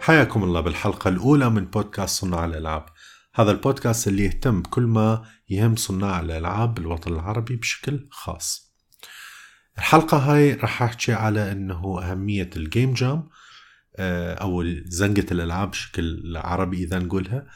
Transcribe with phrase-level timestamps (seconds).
[0.00, 2.86] حياكم الله بالحلقة الأولى من بودكاست صناع الألعاب.
[3.34, 8.74] هذا البودكاست اللي يهتم بكل ما يهم صناع الألعاب بالوطن العربي بشكل خاص.
[9.78, 13.28] الحلقة هاي راح أحكي على أنه أهمية ال game jam
[13.96, 17.46] آه، أو زنقة الألعاب بشكل عربي إذا نقولها.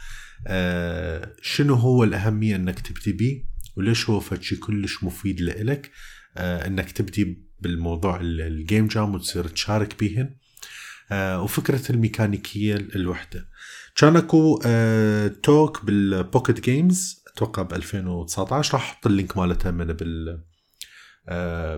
[0.47, 3.45] آه، شنو هو الأهمية أنك تبدي بيه؟
[3.77, 5.91] وليش هو فشي كلش مفيد لإلك؟
[6.37, 10.37] آه، أنك تبدي بالموضوع ال game jam وتصير تشارك بيهن.
[11.13, 13.49] وفكرة الميكانيكية الوحدة.
[13.97, 14.59] كان أكو
[15.43, 20.45] talk بال Pocket Games أتوقع ب 2019 راح أحط ال link مالتها من بال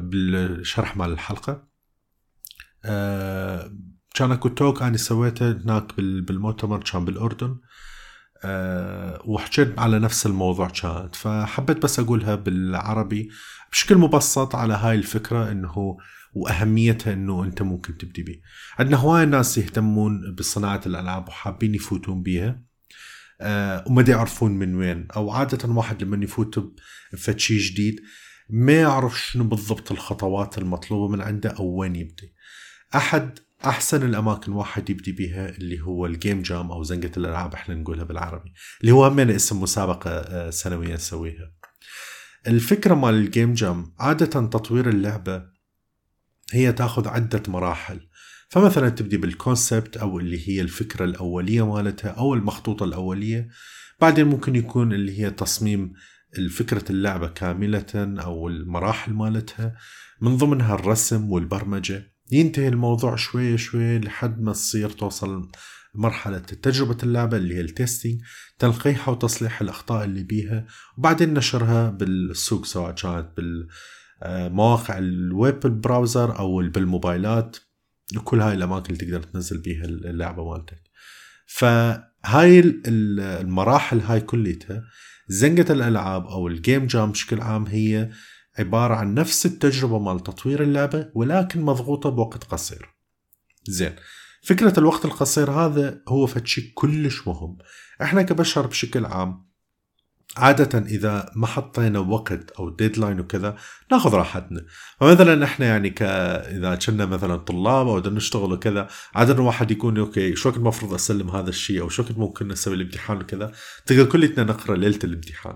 [0.01, 1.69] بالشرح مال الحلقة.
[4.15, 7.57] كان أكو talk أنا سويته هناك بالمؤتمر كان بالأردن.
[8.45, 13.29] أه وحكيت على نفس الموضوع كانت فحبيت بس أقولها بالعربي
[13.73, 15.97] بشكل مبسط على هاي الفكرة إنه
[16.35, 18.41] وأهميتها إنه أنت ممكن تبدي به.
[18.79, 22.63] عندنا هواي ناس يهتمون بصناعة الألعاب وحابين يفوتون بيها
[23.41, 26.75] أه وما يعرفون من وين أو عادة واحد لما يفوت
[27.13, 28.01] بفتشي جديد
[28.51, 32.35] ما يعرف شنو بالضبط الخطوات المطلوبة من عنده أو وين يبدي.
[32.95, 38.05] أحد أحسن الأماكن واحد يبدي بها اللي هو الجيم جام أو زنقة الألعاب إحنا نقولها
[38.05, 41.53] بالعربي اللي هو همين اسم مسابقة آه، سنويه نسويها.
[42.47, 45.43] الفكرة مال ال game jam عادة تطوير اللعبة
[46.53, 48.01] هي تأخذ عدة مراحل.
[48.49, 53.49] فمثلا تبدي بال concept أو اللي هي الفكرة الأولية مالتها أو المخطوطة الأولية.
[54.01, 55.93] بعدين ممكن يكون اللي هي تصميم
[56.51, 59.77] فكرة اللعبة كاملة أو المراحل مالتها.
[60.21, 62.16] من ضمنها الرسم والبرمجة.
[62.33, 65.49] ينتهي الموضوع شوي شوي لحد ما تصير توصل
[65.95, 68.21] مرحلة تجربة اللعبة اللي هي ال testing
[68.59, 70.67] تنقيحها وتصليح الأخطاء اللي بيها
[70.99, 77.57] وبعدين نشرها بالسوق سواء كانت بالمواقع ال web ال browser أو بالموبايلات.
[78.17, 80.83] وكل هاي الأماكن اللي تقدر تنزل بيها اللعبة مالتك.
[81.47, 84.83] فهاي المراحل هاي كليتها
[85.29, 88.11] زنقة الألعاب أو ال game jam بشكل عام هي
[88.59, 92.95] عبارة عن نفس التجربة مال تطوير اللعبة ولكن مضغوطة بوقت قصير.
[93.69, 93.97] زين.
[94.43, 97.59] فكرة الوقت القصير هذا هو فتشي كلش مهم.
[98.03, 99.47] إحنا كبشر بشكل عام
[100.37, 103.57] عادة إذا ما حطينا وقت أو deadline وكذا
[103.93, 104.65] ناخذ راحتنا.
[105.01, 110.37] فمثلا إحنا يعني ك إذا كنا مثلا طلاب أو نشتغل وكذا عادة واحد يكون okay
[110.37, 113.53] شو وقت المفروض أسلم هذا الشيء؟ أو شو وقت ممكن نسوي الامتحان وكذا؟
[113.87, 115.55] تقدر كلنا نقرأ ليلة الامتحان.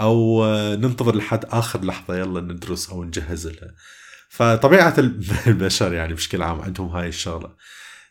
[0.00, 0.44] أو
[0.74, 3.74] ننتظر لحد آخر لحظة يلا ندرس أو نجهز لها
[4.32, 4.94] فطبيعة
[5.46, 7.54] البشر يعني بشكل عام عندهم هاي الشغلة.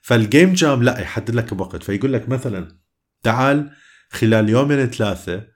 [0.01, 1.83] فالجيم جام لا يحدد لك بوقت.
[1.83, 2.67] فيقول لك مثلا
[3.23, 3.71] تعال
[4.09, 5.47] خلال يومين ثلاثة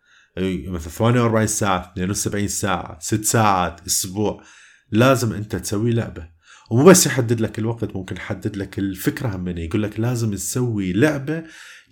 [0.68, 4.44] مثلا 48 ساعة 72 ساعة 6 ساعات أسبوع
[4.92, 6.35] لازم أنت تسوي لعبة.
[6.72, 11.44] ومو بس يحدد لك الوقت ممكن يحدد لك الفكرة هم يقول لك لازم تسوي لعبة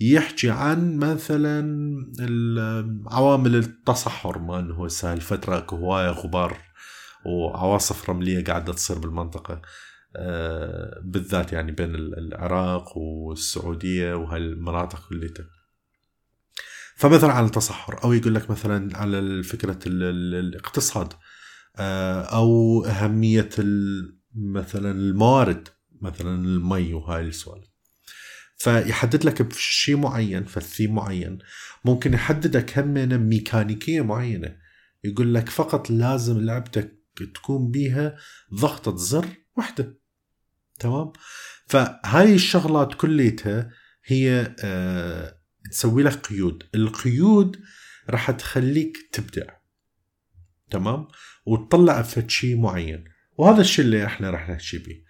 [0.01, 1.61] يحكي عن مثلا
[3.11, 6.57] عوامل التصحر ما إنه هو الفترة هواية غبار
[7.25, 9.61] وعواصف رملية قاعدة تصير بالمنطقة.
[10.15, 15.29] آه، بالذات يعني بين العراق والسعودية وهالمناطق كلها
[16.95, 21.13] فمثلا على التصحر أو يقول لك مثلا على فكرة الاقتصاد.
[21.77, 23.49] آه، أو أهمية
[24.35, 25.67] مثلا الموارد
[26.01, 27.67] مثلا المي وهاي السوالف.
[28.57, 31.39] فيحدد لك بشيء معين فالثيم معين.
[31.85, 32.93] ممكن يحددك هم
[33.29, 34.57] ميكانيكية معينة.
[35.03, 36.99] يقول لك فقط لازم لعبتك
[37.33, 38.17] تكون بيها
[38.53, 39.27] ضغطة زر
[39.57, 39.99] واحدة
[40.79, 41.11] تمام؟
[41.67, 43.71] فهاي الشغلات كليتها
[44.05, 45.37] هي آه
[45.71, 46.63] تسوي لك قيود.
[46.75, 47.59] القيود
[48.09, 49.53] راح تخليك تبدع.
[50.71, 51.07] تمام؟
[51.45, 53.12] وتطلع في شيء معين.
[53.37, 55.01] وهذا الشيء اللي إحنا راح نحكي به.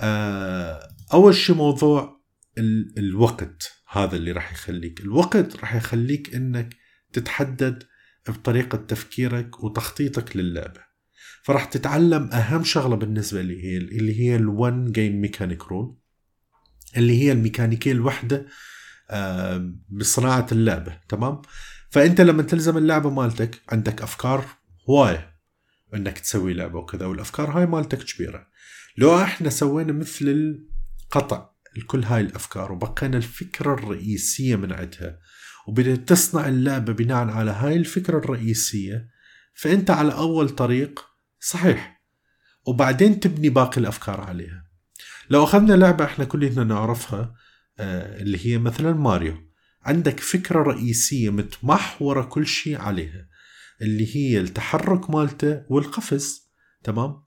[0.00, 2.20] آه أول شيء موضوع
[2.58, 5.00] ال الوقت هذا اللي راح يخليك.
[5.00, 6.76] الوقت راح يخليك إنك
[7.12, 7.82] تتحدد
[8.28, 10.88] بطريقة تفكيرك وتخطيطك للعبة.
[11.42, 15.96] فراح تتعلم أهم شغلة بالنسبة لي هي اللي هي ال one game mechanic rule
[16.96, 18.46] اللي هي الميكانيكية الوحدة
[19.10, 21.42] آه، بصناعة اللعبة تمام؟
[21.90, 24.44] فأنت لما تلزم اللعبة مالتك عندك أفكار
[24.90, 25.37] هواية.
[25.94, 28.46] انك تسوي لعبة وكذا والأفكار هاي مالتك كبيرة.
[28.96, 30.58] لو إحنا سوينا مثل
[31.04, 35.18] القطع لكل هاي الأفكار وبقينا الفكرة الرئيسية من عندها
[35.68, 39.08] وبدأت تصنع اللعبة بناء على هاي الفكرة الرئيسية
[39.54, 41.04] فأنت على أول طريق
[41.40, 42.02] صحيح.
[42.66, 44.64] وبعدين تبني باقي الأفكار عليها.
[45.30, 47.34] لو أخذنا لعبة إحنا كلنا نعرفها
[47.78, 49.36] آه، اللي هي مثلا ماريو.
[49.82, 53.26] عندك فكرة رئيسية متمحورة كل شيء عليها.
[53.82, 56.50] اللي هي التحرك مالته والقفز
[56.84, 57.22] تمام؟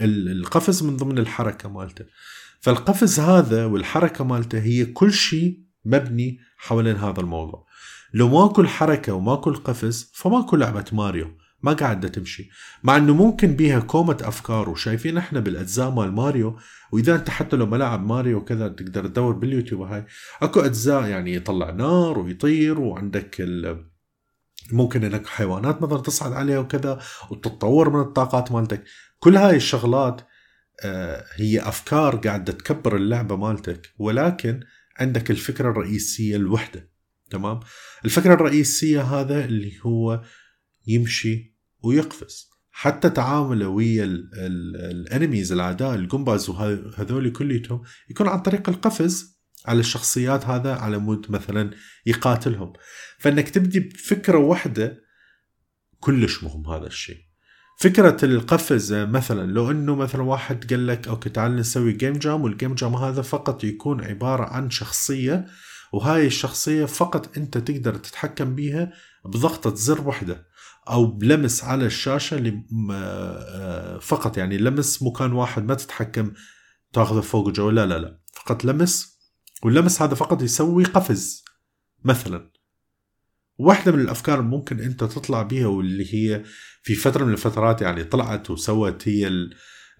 [0.00, 2.04] القفز من ضمن الحركة مالته.
[2.60, 7.66] فالقفز هذا والحركة مالته هي كل شيء مبني حوالين هذا الموضوع.
[8.14, 12.48] لو ماكو الحركة وماكو القفز فماكو لعبة ماريو ما قاعدة تمشي.
[12.82, 16.58] مع إنه ممكن بيها كومة أفكار وشايفين إحنا بالأجزاء مال ماريو
[16.92, 20.06] وإذا أنت حتى لو ملاعب ماريو وكذا تقدر تدور باليوتيوب هاي.
[20.42, 23.86] أكو أجزاء يعني يطلع نار ويطير وعندك ال
[24.72, 28.84] ممكن انك حيوانات مثلا تصعد عليها وكذا وتتطور من الطاقات مالتك.
[29.18, 30.20] كل هاي الشغلات
[30.84, 34.60] آه، هي أفكار قاعدة تكبر اللعبة مالتك ولكن
[34.98, 36.90] عندك الفكرة الرئيسية الوحدة.
[37.30, 37.60] تمام؟
[38.04, 40.22] الفكرة الرئيسية هذا اللي هو
[40.86, 42.56] يمشي ويقفز.
[42.78, 49.35] حتى تعامله ويا ال enemies الأعداء ال Goombas وهذول كليتهم يكون عن طريق القفز
[49.66, 51.70] على الشخصيات هذا على مود مثلا
[52.06, 52.72] يقاتلهم.
[53.18, 55.00] فإنك تبدي بفكرة واحدة
[56.00, 57.26] كلش مهم هذا الشيء.
[57.78, 62.53] فكرة القفز مثلا لو إنه مثلا واحد قال لك okay تعال نسوي game jam وال
[62.53, 65.46] game jam هذا فقط يكون عبارة عن شخصية
[65.92, 68.92] وهاي الشخصية فقط أنت تقدر تتحكم بيها
[69.24, 70.46] بضغطة زر واحدة
[70.88, 72.62] أو بلمس على الشاشة
[72.92, 74.36] آه، فقط.
[74.36, 76.32] يعني لمس مكان واحد ما تتحكم
[76.92, 78.20] تاخذه فوق وجو لا لا لا.
[78.34, 79.15] فقط لمس
[79.62, 81.44] واللمس هذا فقط يسوي قفز
[82.04, 82.50] مثلا.
[83.58, 86.44] واحدة من الأفكار ممكن أنت تطلع بها واللي هي
[86.82, 89.48] في فترة من الفترات يعني طلعت وسوت هي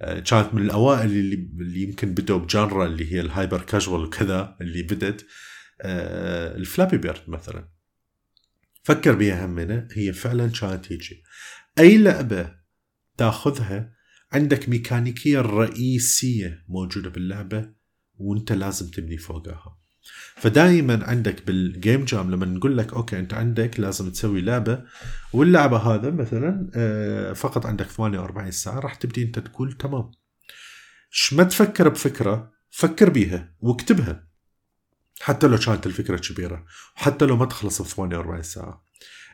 [0.00, 4.04] آه، كانت من الأوائل اللي, اللي يمكن بدوا ب genre اللي هي ال hyper casual
[4.04, 5.26] وكذا اللي بدت
[5.84, 7.68] ال Flappy Bird مثلا.
[8.82, 11.22] فكر بها همنا هي فعلا كانت هيجي.
[11.78, 12.54] أي لعبة
[13.16, 13.92] تاخذها
[14.32, 17.75] عندك ميكانيكية رئيسية موجودة باللعبة؟
[18.18, 19.76] وانت لازم تبني فوقها.
[20.36, 24.82] فدائما عندك بال game jam لما نقول لك okay أنت عندك لازم تسوي لعبة
[25.32, 30.10] واللعبة هذا مثلا آه، فقط عندك 48 ساعة راح تبدي أنت تقول تمام.
[31.32, 34.26] ما تفكر بفكرة فكر بيها واكتبها.
[35.20, 36.64] حتى لو كانت الفكرة كبيرة
[36.96, 38.84] وحتى لو ما تخلص ب 48 ساعة.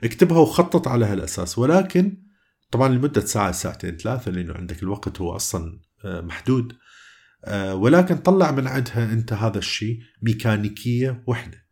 [0.05, 1.59] اكتبها وخطط على هالأساس.
[1.59, 2.23] ولكن
[2.71, 6.73] طبعا لمدة ساعة ساعتين ثلاثة لأنه عندك الوقت هو أصلا آه، محدود.
[7.73, 11.63] ولكن طلع من عندها أنت هذا الشيء ميكانيكية وحدة.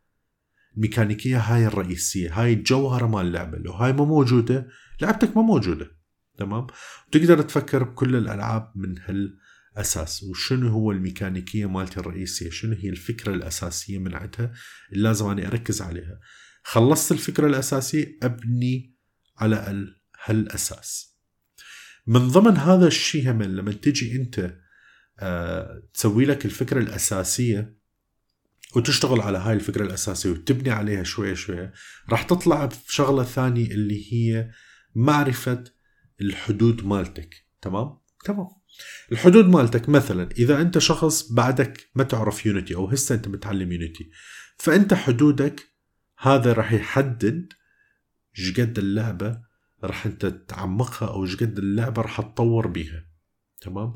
[0.75, 3.57] الميكانيكيه هاي الرئيسية هاي الجوهره مال اللعبة.
[3.57, 4.67] لو هاي ما موجودة
[5.01, 5.91] لعبتك ما موجودة.
[6.37, 6.67] تمام؟
[7.07, 10.23] وتقدر تفكر بكل الألعاب من هالأساس.
[10.23, 14.53] وشنو هو الميكانيكية مالتي الرئيسية؟ شنو هي الفكرة الأساسية من عندها؟
[14.93, 16.19] اللي لازم أني أركز عليها.
[16.63, 18.95] خلصت الفكرة الأساسية أبني
[19.37, 19.87] على
[20.23, 21.17] هالأساس.
[22.07, 24.61] من ضمن هذا الشيء هم لما تجي أنت آه،
[25.93, 27.81] تسوي لك الفكرة الأساسية
[28.75, 31.73] وتشتغل على هاي الفكرة الأساسية وتبني عليها شوية شوية
[32.09, 34.51] راح تطلع بشغلة ثانية اللي هي
[34.95, 35.63] معرفة
[36.21, 38.47] الحدود مالتك تمام؟ تمام
[39.11, 44.09] الحدود مالتك مثلا إذا أنت شخص بعدك ما تعرف يونيتي أو هسه أنت متعلم يونيتي
[44.57, 45.67] فأنت حدودك
[46.17, 47.53] هذا راح يحدد
[48.33, 49.41] شقد اللعبة
[49.83, 53.05] راح أنت تعمقها أو شقد اللعبة راح تطور بيها
[53.61, 53.95] تمام؟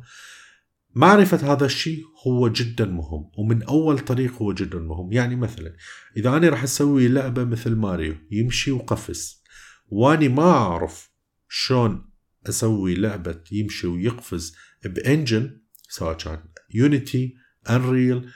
[0.95, 5.12] معرفة هذا الشيء هو جدا مهم ومن أول طريق هو جدا مهم.
[5.12, 5.75] يعني مثلا
[6.18, 9.44] إذا أنا راح أسوي لعبة مثل ماريو يمشي وقفز.
[9.88, 11.11] واني ما أعرف
[11.49, 12.09] شلون
[12.49, 17.35] أسوي لعبة يمشي ويقفز ب engine سواء كان Unity
[17.69, 18.30] Unreal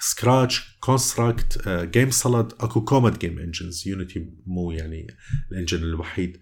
[0.00, 5.06] Scratch Construct GameSalad أكو كومة game engines Unity مو يعني
[5.52, 6.40] ال engine الوحيد.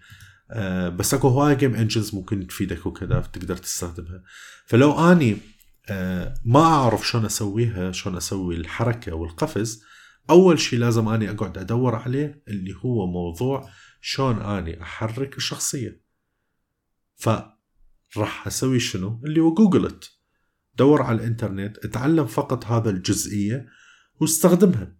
[0.89, 4.23] بس اكو هواي game engines ممكن تفيدك وكذا تقدر تستخدمها.
[4.65, 5.37] فلو اني
[5.89, 9.83] آه، ما اعرف شلون اسويها شلون أسوي الحركة والقفز
[10.29, 13.69] اول شيء لازم اني اقعد ادور عليه اللي هو موضوع
[14.01, 16.01] شلون اني احرك الشخصية.
[17.15, 20.11] فراح أسوي شنو؟ اللي هو جوجلت
[20.75, 23.67] دور على الانترنت اتعلم فقط هذا الجزئية
[24.19, 24.97] واستخدمها.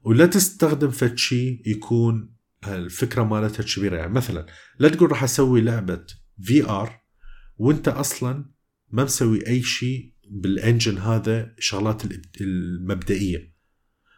[0.00, 2.34] ولا تستخدم فد شيء يكون
[2.66, 3.96] الفكرة مالتها كبيرة.
[3.96, 4.46] يعني مثلا
[4.78, 6.04] لا تقول راح أسوي لعبة
[6.42, 7.02] VR
[7.56, 8.52] وأنت أصلا
[8.90, 12.02] ما مسوي أي شيء بال engine هذا شغلات
[12.40, 13.52] المبدئية.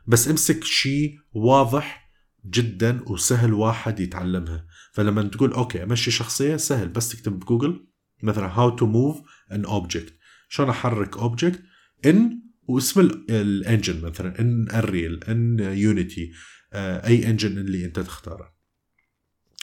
[0.06, 2.10] بس امسك شيء واضح
[2.46, 4.66] جدا وسهل واحد يتعلمها.
[4.92, 7.86] فلما تقول okay أمشي شخصية سهل بس تكتب بجوجل
[8.22, 9.20] مثلا how to move
[9.52, 11.62] an object شلون أحرك object
[12.06, 13.00] in واسم
[13.30, 16.32] ال engine مثلا in Unreal in Unity
[16.72, 18.54] آه، أي engine اللي أنت تختاره.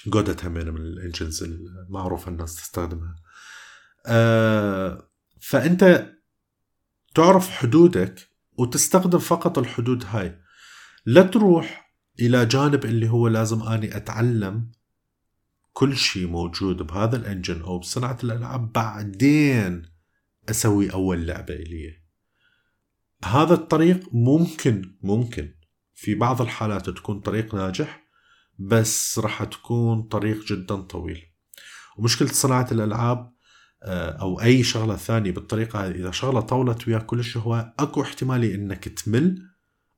[0.07, 3.15] Godot همين من ال engines المعروفة الناس تستخدمها.
[4.05, 6.11] آه، فأنت
[7.15, 10.39] تعرف حدودك وتستخدم فقط الحدود هاي.
[11.05, 14.71] لا تروح إلى جانب اللي هو لازم أني أتعلم
[15.73, 19.81] كل شيء موجود بهذا ال engine أو بصناعة الألعاب بعدين
[20.49, 22.00] أسوي أول لعبة الي
[23.25, 25.55] هذا الطريق ممكن ممكن.
[25.93, 28.07] في بعض الحالات تكون طريق ناجح
[28.59, 31.21] بس راح تكون طريق جدا طويل.
[31.97, 33.31] ومشكلة صناعة الألعاب
[33.83, 38.55] آه، أو أي شغلة ثانية بالطريقة هذه إذا شغلة طولت وياك كلش هو أكو احتمالية
[38.55, 39.41] إنك تمل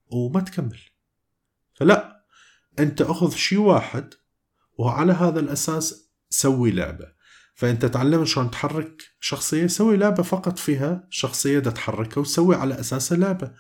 [0.08, 0.80] وما تكمل.
[1.74, 2.26] فلا
[2.80, 4.14] أنت أخذ شيء واحد
[4.78, 7.14] وعلى هذا الأساس سوي لعبة.
[7.54, 13.18] فأنت تعلم شلون تحرك شخصية سوي لعبة فقط فيها شخصية دا تحركها وسوي على أساسها
[13.18, 13.52] لعبة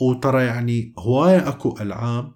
[0.00, 2.32] وترى يعني هواية أكو ألعاب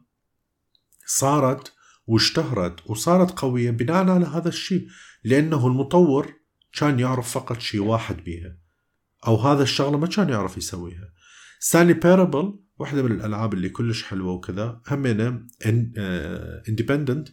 [1.07, 1.73] صارت
[2.07, 4.89] واشتهرت وصارت قوية بناء على هذا الشيء
[5.25, 6.33] لأنه المطور
[6.73, 8.57] كان يعرف فقط شيء واحد بيها
[9.27, 11.13] أو هذا الشغلة ما كان يعرف يسويها.
[11.61, 15.47] Stanley Parable واحدة من الألعاب اللي كلش حلوة وكذا همينة
[16.69, 17.29] independent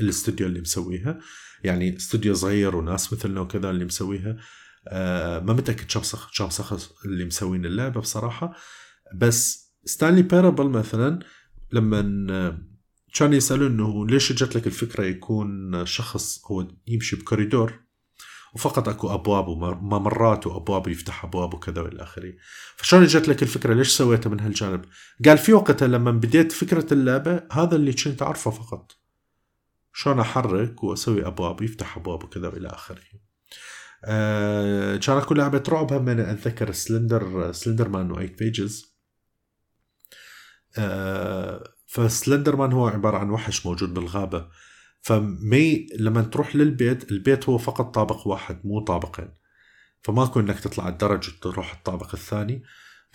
[0.00, 1.18] الاستوديو اللي مسويها.
[1.64, 4.36] يعني استوديو صغير وناس مثلنا وكذا اللي مسويها.
[4.88, 6.48] آه ما متأكد شو شو
[7.04, 8.56] اللي مسوين اللعبة بصراحة.
[9.14, 11.18] بس ستانلي بيرابل مثلا
[11.72, 12.02] لما
[13.14, 17.86] كان يسالوا إنه ليش اجت لك الفكرة يكون شخص هو يمشي بكوريدور؟
[18.54, 22.32] وفقط أكو أبواب وممرات وأبواب يفتح أبواب وكذا والى آخره.
[22.76, 24.84] فشلون اجت لك الفكرة؟ ليش سويتها من هالجانب؟
[25.24, 28.92] قال في وقتها لما بديت فكرة اللعبة هذا اللي كنت أعرفه فقط.
[29.98, 33.02] شلون أحرك وأسوي أبواب يفتح أبواب وكذا وإلى آخره.
[34.04, 38.96] آه كان لعبة رعب هم أنا أتذكر Slender Slender Man 8 pages
[40.78, 44.48] آه ف Slender Man هو عبارة عن وحش موجود بالغابة.
[45.00, 49.34] فمي لما تروح للبيت البيت هو فقط طابق واحد مو طابقين.
[50.02, 52.62] فماكو إنك تطلع الدرج وتروح الطابق الثاني.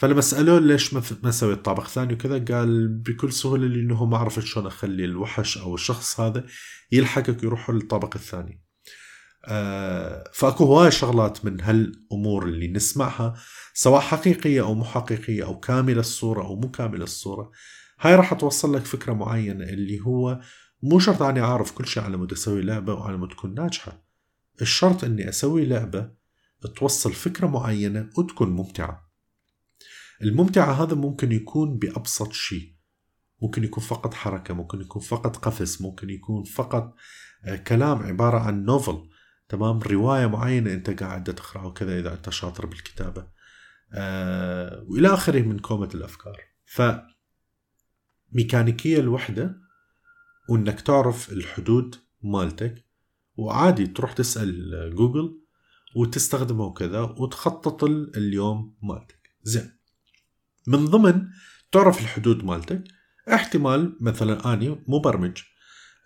[0.01, 0.93] فلما سألوه ليش
[1.23, 5.75] ما سوي الطابق الثاني وكذا قال بكل سهولة لأنه ما عرفت شلون أخلي الوحش أو
[5.75, 6.45] الشخص هذا
[6.91, 8.61] يلحقك يروح للطابق الثاني.
[9.45, 13.35] آه فأكو هواي شغلات من هالأمور اللي نسمعها
[13.73, 17.51] سواء حقيقية أو مو حقيقية أو كاملة الصورة أو مو كاملة الصورة
[17.99, 20.39] هاي راح توصل لك فكرة معينة اللي هو
[20.83, 24.03] مو شرط أني أعرف كل شيء على مود أسوي لعبة وعلى مود تكون ناجحة.
[24.61, 26.11] الشرط أني أسوي لعبة
[26.75, 29.10] توصل فكرة معينة وتكون ممتعة.
[30.23, 32.75] الممتعة هذا ممكن يكون بأبسط شيء.
[33.41, 36.95] ممكن يكون فقط حركة ممكن يكون فقط قفز ممكن يكون فقط
[37.45, 39.09] آه، كلام عبارة عن نوفل
[39.49, 43.27] تمام؟ رواية معينة أنت قاعد تقرأها وكذا إذا أنت شاطر بالكتابة.
[43.93, 46.37] أه وإلى آخره من كومة الأفكار.
[46.65, 46.81] ف
[48.31, 49.57] ميكانيكية الوحدة
[50.49, 52.85] وإنك تعرف الحدود مالتك
[53.35, 55.41] وعادي تروح تسأل جوجل
[55.95, 59.29] وتستخدمه وكذا وتخطط اليوم مالتك.
[59.43, 59.80] زين.
[60.67, 61.27] من ضمن
[61.71, 62.83] تعرف الحدود مالتك
[63.33, 65.37] احتمال مثلا أني مبرمج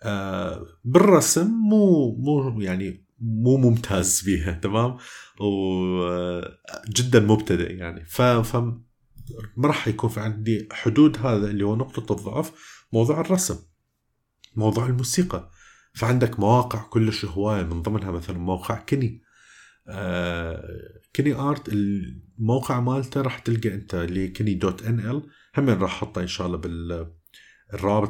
[0.02, 4.96] آه بالرسم مو مو يعني مو ممتاز فيها تمام؟
[5.40, 8.04] وجدا مبتدئ يعني.
[8.04, 8.20] ف
[9.56, 12.52] ما راح يكون في عندي حدود هذا اللي هو نقطة الضعف
[12.92, 13.56] موضوع الرسم
[14.56, 15.50] موضوع الموسيقى.
[15.94, 19.25] فعندك مواقع كلش هواية من ضمنها مثلا موقع كني آه
[21.16, 25.22] Kenney art الموقع مالته راح تلقى أنت اللي Kenney dot NL.
[25.56, 27.12] هم راح احطه إن شاء الله بال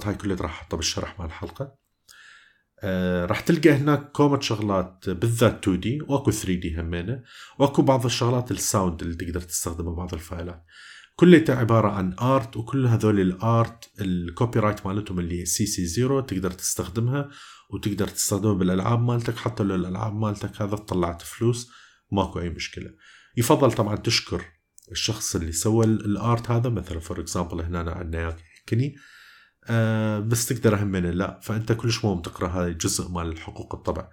[0.04, 1.74] هاي كلها راح احطه بالشرح مال الحلقة.
[2.82, 7.22] آه راح تلقى هناك كومة شغلات بالذات 2D واكو 3D همينة
[7.58, 10.64] واكو بعض الشغلات ال sound اللي تقدر تستخدمها بعض الفايلات.
[11.16, 16.50] كلها عبارة عن art وكل هذول ال art ال copyright مالتهم اللي CC zero تقدر
[16.50, 17.28] تستخدمها.
[17.70, 21.70] وتقدر تستخدمها بالألعاب مالتك حتى لو الألعاب مالتك هذا طلعت فلوس
[22.12, 22.90] ماكو أي مشكلة.
[23.36, 24.44] يفضل طبعا تشكر
[24.92, 28.36] الشخص اللي سوى ال art هذا مثلا for example هنا عندنا
[28.68, 28.96] Kenney
[29.64, 34.08] آه بس تقدر همين لا فأنت كلش مهم تقرأ هذا الجزء مال حقوق الطبع.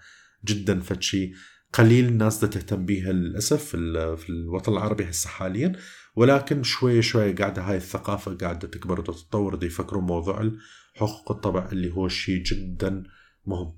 [0.45, 1.33] جدا فتشي
[1.73, 5.73] قليل الناس تهتم بيها للأسف في الوطن العربي هسه حاليا
[6.15, 10.51] ولكن شوي شوي قاعدة هاي الثقافة قاعدة تكبر وتتطور يفكروا موضوع
[10.95, 13.03] حقوق الطبع اللي هو شيء جدا
[13.45, 13.77] مهم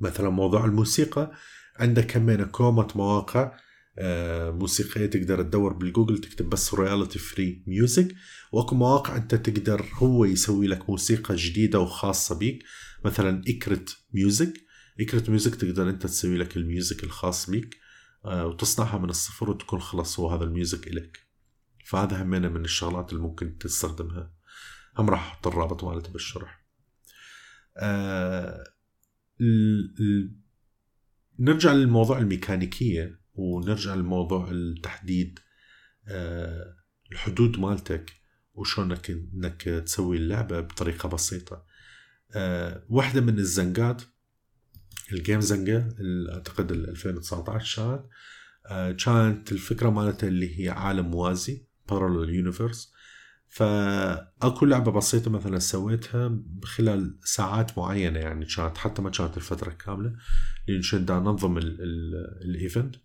[0.00, 1.32] مثلا موضوع الموسيقى
[1.76, 3.52] عندك كمان كومة مواقع
[3.98, 8.14] آه، موسيقية تقدر تدور بالجوجل تكتب بس royalty free music
[8.52, 12.64] وأكو مواقع أنت تقدر هو يسوي لك موسيقى جديدة وخاصة بيك.
[13.04, 14.54] مثلا Ecrett Music
[15.00, 17.76] Ecrett Music تقدر أنت تسوي لك ال music الخاص بيك
[18.24, 21.18] آه، وتصنعها من الصفر وتكون خلاص هو هذا ال music إلك
[21.84, 24.32] فهذا همينة من الشغلات اللي ممكن تستخدمها.
[24.98, 26.65] هم راح أحط الرابط مالته بالشرح.
[27.76, 28.64] آه
[31.38, 35.38] نرجع للموضوع الميكانيكية ونرجع لموضوع التحديد
[36.08, 36.76] آه
[37.12, 38.12] الحدود مالتك
[38.54, 41.64] وشلونك إنك تسوي اللعبة بطريقة بسيطة.
[42.34, 44.02] أه واحدة من الزنقات
[45.12, 45.88] ال Game Zanga
[46.34, 48.06] أعتقد 2019
[48.68, 52.92] كانت كانت الفكرة مالتها اللي هي عالم موازي parallel universe
[53.48, 60.12] فأكو لعبة بسيطة مثلا سويتها خلال ساعات معينة يعني كانت حتى ما كانت الفترة كاملة
[60.68, 62.96] لأن كنت أنظم الايفنت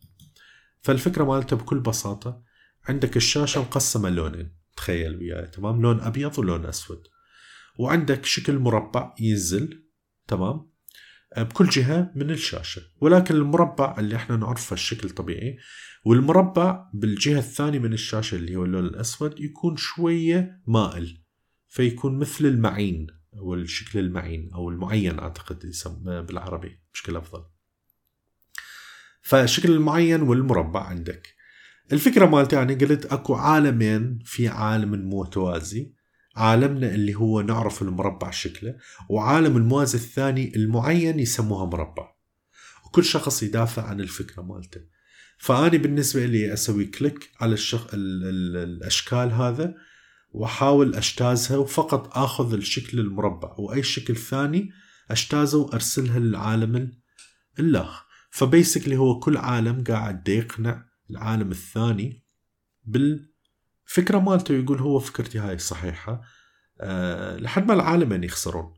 [0.82, 2.44] فالفكرة مالته بكل بساطة
[2.90, 7.08] عندك الشاشة مقسمة لونين تخيل وياي تمام؟ لون أبيض ولون أسود.
[7.80, 9.84] وعندك شكل مربع ينزل
[10.28, 10.71] تمام؟
[11.38, 12.82] بكل جهة من الشاشة.
[13.02, 15.58] ولكن المربع اللي إحنا نعرفه الشكل طبيعي
[16.06, 21.24] والمربع بالجهة الثانية من الشاشة اللي هو اللون الأسود يكون شوية مائل
[21.68, 27.44] فيكون مثل المعين أو الشكل المعين أو المعين أعتقد يسمى بالعربي بشكل أفضل.
[29.22, 31.28] فالشكل المعين والمربع عندك.
[31.92, 35.94] الفكرة مالتي يعني قلت أكو عالمين في عالم متوازي
[36.36, 38.76] عالمنا اللي هو نعرف المربع شكله
[39.10, 42.16] وعالم الموازي الثاني المعين يسموها مربع.
[42.86, 44.82] وكل شخص يدافع عن الفكرة مالته.
[45.38, 47.94] فاني بالنسبة لي أسوي كليك على الشخ...
[47.94, 48.24] ال...
[48.24, 48.58] ال...
[48.58, 49.76] الأشكال هذا
[50.32, 54.72] وأحاول أجتازها وفقط آخذ الشكل المربع وأي شكل ثاني
[55.12, 56.92] أجتازه وأرسلها للعالم
[57.60, 62.26] الاخ فبيسكلي هو كل عالم قاعد يقنع العالم الثاني
[63.96, 66.22] بالفكرة مالته يقول هو فكرتي هاي صحيحة
[66.82, 68.74] أه لحد ما العالمين يخسرون.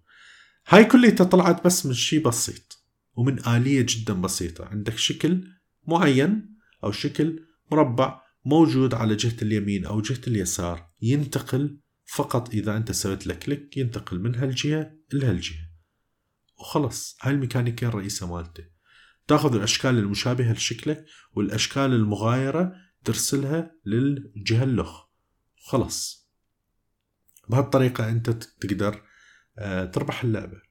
[0.68, 2.84] هاي كلها طلعت بس من شيء بسيط
[3.16, 4.66] ومن آلية جدا بسيطة.
[4.66, 5.48] عندك شكل
[5.88, 12.92] معين أو شكل مربع موجود على جهة اليمين أو جهة اليسار ينتقل فقط إذا أنت
[12.92, 15.70] سويت له كليك ينتقل من هالجهة لهالجهة
[16.60, 18.64] وخلص هاي الميكانيكية الرئيسة مالته.
[19.28, 25.04] تأخذ الأشكال المشابهة لشكلك والأشكال المغايرة ترسلها للجهه الاخ
[25.58, 26.30] خلاص.
[27.50, 29.02] بهالطريقة أنت تقدر
[29.58, 30.62] آه، تربح اللعبة.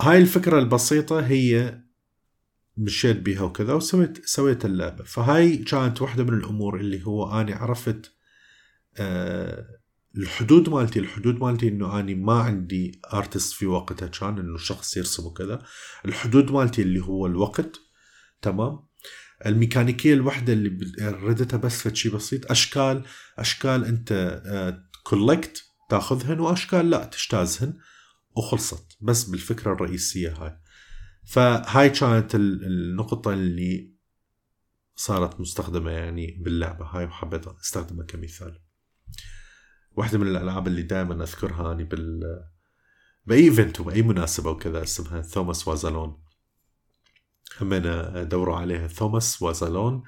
[0.00, 1.82] هاي الفكرة البسيطة هي
[2.76, 5.04] مشيت بيها وكذا وسويت سويت اللعبة.
[5.04, 8.12] فهاي كانت واحدة من الأمور اللي هو اني عرفت
[8.96, 9.66] آه،
[10.16, 10.98] الحدود مالتي.
[10.98, 15.62] الحدود مالتي إنه اني ما عندي artist في وقتها كان إنه شخص يرسم وكذا.
[16.04, 17.80] الحدود مالتي اللي هو الوقت.
[18.42, 18.85] تمام؟
[19.46, 20.68] الميكانيكية الوحدة اللي
[21.00, 23.04] ردتها بس شيء بسيط أشكال
[23.38, 24.42] أشكال أنت
[25.02, 27.78] collect آه، تاخذهن وأشكال لا تجتازهن
[28.36, 28.96] وخلصت.
[29.00, 30.58] بس بالفكرة الرئيسية هاي.
[31.24, 33.96] فهاي كانت النقطة اللي
[34.94, 38.58] صارت مستخدمة يعني باللعبة هاي وحبيت أستخدمها كمثال.
[39.92, 42.20] واحدة من الألعاب اللي دائما أذكرها أني بال
[43.26, 46.25] بأي event وبأي مناسبة وكذا اسمها Thomas Was Alone.
[47.60, 50.02] همنا دوروا عليها Thomas Was Alone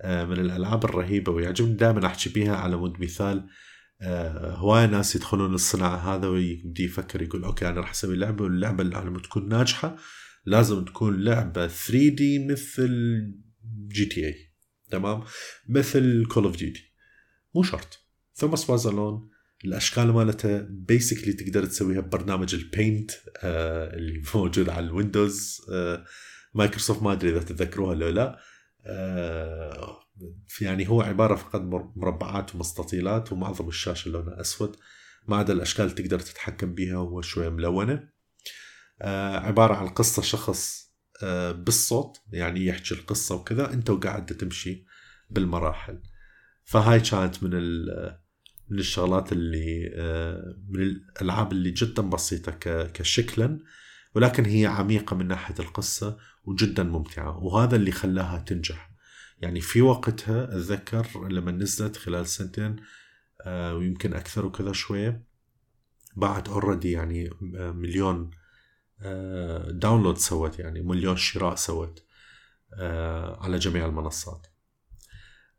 [0.00, 3.48] آه، من الألعاب الرهيبة ويعجبني دائما أحكي بيها على مود مثال
[4.02, 8.82] آه، هواي ناس يدخلون الصناعة هذا ويبدي يفكر يقول okay أنا راح أسوي لعبة واللعبة
[8.82, 9.96] اللي لما تكون ناجحة
[10.46, 12.90] لازم تكون لعبة 3D مثل
[13.88, 14.52] GTA
[14.90, 15.24] تمام؟
[15.68, 16.92] مثل Call of Duty
[17.54, 17.98] مو شرط.
[18.34, 19.28] Thomas Was Alone
[19.64, 23.10] الأشكال مالتها basically تقدر تسويها ببرنامج ال Paint
[23.42, 26.04] آه اللي موجود على ال Windows آه
[26.56, 28.38] مايكروسوفت ما أدري إذا تتذكروها لو لا.
[28.86, 30.00] آه
[30.60, 31.60] يعني هو عبارة فقط
[31.96, 34.76] مربعات ومستطيلات ومعظم الشاشة لونها أسود.
[35.28, 38.08] ما عدا الأشكال تقدر تتحكم بها شوية ملونة.
[39.02, 40.92] آه عبارة عن قصة شخص
[41.22, 44.84] آه بالصوت يعني يحكي القصة وكذا أنت وقاعد تمشي
[45.30, 46.02] بالمراحل.
[46.64, 47.50] فهاي كانت من
[48.68, 49.90] من الشغلات اللي
[50.68, 52.52] من الألعاب اللي جدا بسيطة
[52.88, 53.58] كشكلا
[54.14, 58.90] ولكن هي عميقة من ناحية القصة وجدا ممتعة وهذا اللي خلاها تنجح.
[59.38, 62.76] يعني في وقتها أتذكر لما نزلت خلال سنتين
[63.42, 65.22] آه، ويمكن أكثر وكذا شوية
[66.16, 68.30] باعت already يعني آه، مليون
[69.68, 72.02] download سوت يعني مليون شراء سوت
[73.40, 74.46] على جميع المنصات.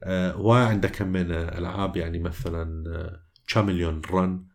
[0.03, 4.45] آه، وعندك من ألعاب يعني مثلا Chameleon آه، Run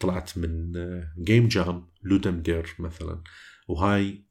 [0.00, 0.72] طلعت من
[1.18, 3.22] game jam Ludum Dare مثلا.
[3.68, 4.24] وهاي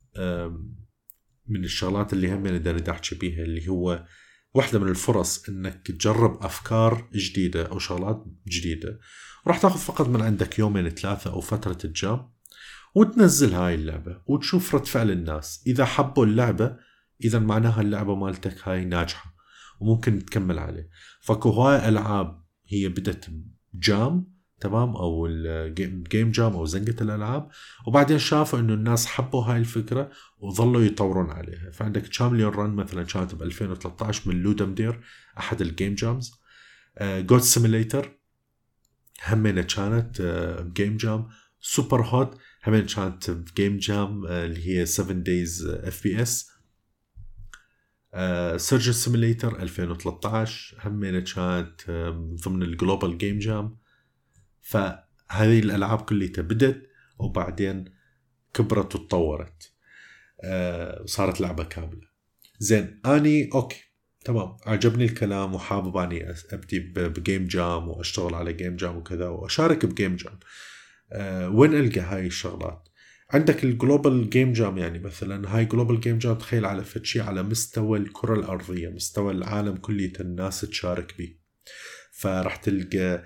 [1.49, 4.05] من الشغلات اللي هم نقدر نحكي بيها اللي هو
[4.53, 8.99] واحدة من الفرص إنك تجرب أفكار جديدة أو شغلات جديدة.
[9.47, 12.29] راح تاخذ فقط من عندك يومين ثلاثة أو فترة ال jam
[12.95, 15.63] وتنزل هاي اللعبة وتشوف رد فعل الناس.
[15.67, 16.77] إذا حبوا اللعبة
[17.23, 19.35] إذا معناها اللعبة مالتك هاي ناجحة
[19.79, 20.89] وممكن تكمل عليه.
[21.21, 23.29] فاكو هواي ألعاب هي بدت
[23.73, 27.49] jam تمام؟ أو ال game jam أو زنقة الألعاب.
[27.87, 31.71] وبعدين شافوا إنه الناس حبوا هاي الفكرة وظلوا يطورون عليها.
[31.71, 35.01] فعندك Chameleon Run مثلا كانت ب 2013 من Ludum Dare
[35.37, 36.31] أحد ال game jams
[37.01, 38.17] Goat Simulator
[39.27, 40.21] همينة كانت
[40.65, 41.27] ب game jam
[41.59, 46.47] Superhot همين كانت ب game jam اللي هي 7 Days FPS
[48.57, 51.91] Surgeon Simulator 2013 همينة كانت
[52.45, 53.77] ضمن ال Global Game Jam
[54.61, 56.87] فهذه الألعاب كلها بدت
[57.19, 57.85] وبعدين
[58.53, 59.71] كبرت وتطورت.
[60.43, 62.07] آه، صارت لعبة كاملة.
[62.59, 63.83] زين أني okay
[64.25, 64.57] تمام.
[64.65, 69.91] عجبني الكلام وحابب أني أبدي ب game jam وأشتغل على game jam وكذا وأشارك ب
[69.91, 70.39] game jam.
[71.11, 72.89] أه وين ألقى هاي الشغلات؟
[73.29, 77.21] عندك ال Global Game Jam يعني مثلا هاي Global Game Jam تخيل على فد شي
[77.21, 81.35] على مستوى الكرة الأرضية مستوى العالم كلية الناس تشارك به
[82.11, 83.23] فراح تلقى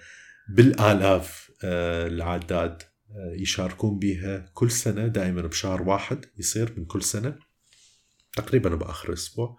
[0.56, 7.36] بالآلاف أه العداد أه يشاركون بها كل سنة دائما بشهر واحد يصير من كل سنة
[8.36, 9.58] تقريبا بآخر أسبوع.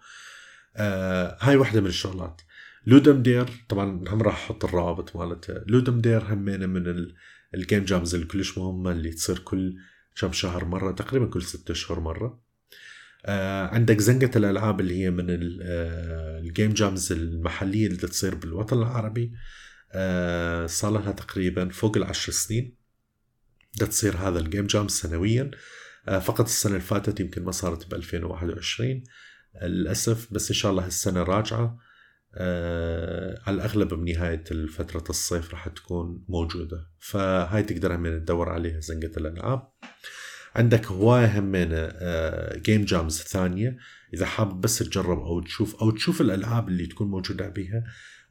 [0.75, 2.41] آه هاي واحدة من الشغلات.
[2.85, 7.07] Ludum Dare طبعا هم راح أحط الروابط مالتها Ludum Dare همينة من
[7.55, 9.75] ال game jams اللي كلش مهمة اللي تصير كل
[10.15, 12.43] كم شهر مرة تقريبا كل ستة أشهر مرة.
[13.25, 18.77] آه عندك زنقة الألعاب اللي هي من آه ال game jams المحلية اللي تصير بالوطن
[18.77, 19.23] العربي.
[19.23, 19.37] آه
[20.67, 22.77] صار لها تقريبا فوق العشر سنين.
[23.79, 25.51] ده تصير هذا ال game jam سنويا.
[26.07, 29.03] آه فقط السنة اللي فاتت يمكن ما صارت ب 2021
[29.61, 31.79] للأسف بس إن شاء الله السنة راجعة.
[32.35, 36.87] آه على الأغلب بنهاية فترة الصيف راح تكون موجودة.
[36.99, 39.71] فهاي تقدر همين تدور عليها زنقة الألعاب.
[40.55, 43.77] عندك هواية همين آه game jams ثانية.
[44.13, 47.83] إذا حاب بس تجرب أو تشوف أو تشوف الألعاب اللي تكون موجودة بيها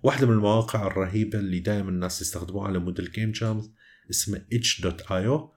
[0.03, 3.73] واحدة من المواقع الرهيبة اللي دائما الناس يستخدموها على مود ال game jam ز
[4.11, 5.53] اسمه itch.io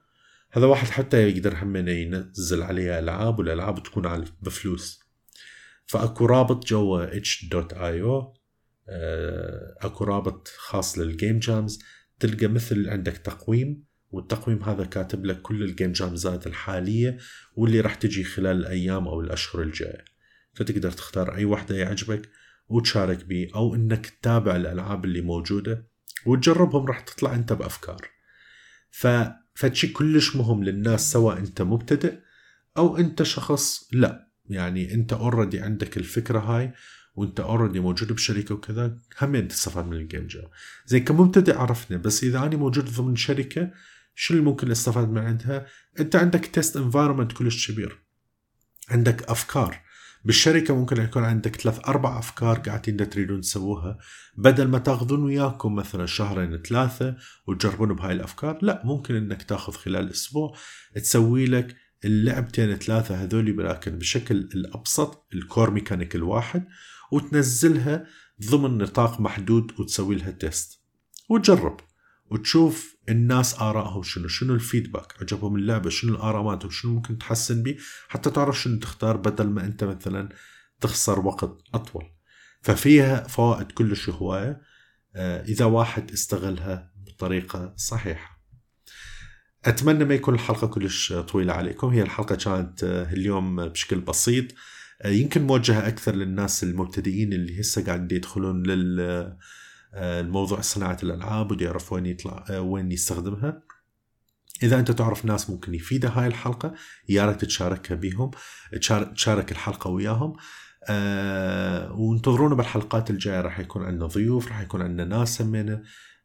[0.56, 5.00] هذا واحد حتى يقدر همين ينزل عليها ألعاب والألعاب تكون بفلوس.
[5.86, 8.36] فأكو رابط جوا itch.io
[8.88, 11.78] آه، أكو رابط خاص لل game jams.
[12.20, 17.18] تلقى مثل عندك تقويم والتقويم هذا كاتب لك كل ال game jamزات الحالية
[17.54, 20.04] واللي راح تجي خلال الأيام أو الأشهر الجاية.
[20.54, 22.30] فتقدر تختار أي واحدة يعجبك.
[22.68, 25.86] وتشارك بيه أو إنك تتابع الألعاب اللي موجودة
[26.26, 28.08] وتجربهم راح تطلع أنت بأفكار.
[28.90, 29.06] ف...
[29.54, 32.14] فشي كلش مهم للناس سواء أنت مبتدئ
[32.76, 34.30] أو أنت شخص لا.
[34.50, 36.72] يعني أنت already عندك الفكرة هاي
[37.14, 40.48] وأنت already موجود بشركه وكذا همين تستفاد من ال game jam
[40.86, 43.70] زي كمبتدئ عرفنا بس إذا أنا موجود ضمن شركة
[44.14, 45.66] شو اللي ممكن استفاد من عندها؟
[46.00, 47.98] أنت عندك test environment كلش كبير.
[48.88, 49.80] عندك أفكار.
[50.26, 53.98] بالشركة ممكن يكون عندك ثلاث أربع أفكار قاعدين تريدون تسووها.
[54.36, 60.10] بدل ما تاخذون وياكم مثلا شهرين ثلاثة وتجربون بهاي الأفكار لا ممكن إنك تاخذ خلال
[60.10, 60.56] أسبوع
[60.94, 66.64] تسوي لك اللعبتين ثلاثة هذولي ولكن بشكل الأبسط ال core mechanic الواحد
[67.12, 68.06] وتنزلها
[68.50, 70.80] ضمن نطاق محدود وتسوي لها تيست.
[71.30, 71.80] وتجرب
[72.30, 77.76] وتشوف الناس آرائهم شنو؟ شنو الفيدباك؟ عجبهم اللعبة؟ شنو الآراء مالتهم شنو ممكن تحسن به
[78.08, 80.28] حتى تعرف شنو تختار بدل ما أنت مثلا
[80.80, 82.04] تخسر وقت أطول.
[82.62, 84.60] ففيها فوائد كلش هواية
[85.16, 88.42] آه، إذا واحد استغلها بطريقة صحيحة.
[89.64, 91.86] أتمنى ما يكون الحلقة كلش طويلة عليكم.
[91.86, 94.44] هي الحلقة كانت آه، اليوم بشكل بسيط.
[95.02, 99.36] آه، يمكن موجهة أكثر للناس المبتدئين اللي هسه قاعدين يدخلون لل
[99.94, 103.62] الموضوع صناعة الألعاب ودي يعرف وين يطلع وين يستخدمها.
[104.62, 106.74] إذا أنت تعرف ناس ممكن يفيدها هاي الحلقة
[107.08, 108.30] يا ريت تشاركها بيهم
[109.14, 110.36] تشارك الحلقة وياهم.
[110.88, 115.82] أه وانتظرونا بالحلقات الجاية راح يكون عندنا ضيوف راح يكون عندنا ناس همينه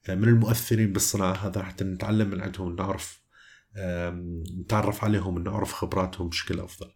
[0.10, 3.21] من المؤثرين بالصناعة هذا حتى نتعلم من عندهم نعرف
[4.60, 6.91] نتعرف عليهم ونعرف خبراتهم بشكل أفضل.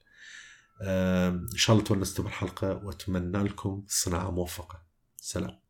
[0.82, 4.82] إن شاء الله تونستوا بالحلقة وأتمنى لكم صناعة موفقة.
[5.18, 5.65] سلام.